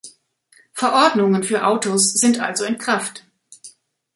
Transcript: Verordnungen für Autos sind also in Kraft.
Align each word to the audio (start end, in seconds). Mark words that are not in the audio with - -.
Verordnungen 0.73 1.43
für 1.43 1.63
Autos 1.63 2.11
sind 2.13 2.39
also 2.39 2.65
in 2.65 2.79
Kraft. 2.79 3.23